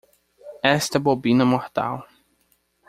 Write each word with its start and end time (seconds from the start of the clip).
Esta 0.63 0.97
bobina 0.99 1.45
mortal 1.45 2.03